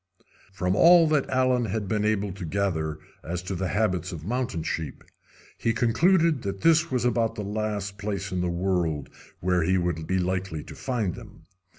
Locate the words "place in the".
7.99-8.49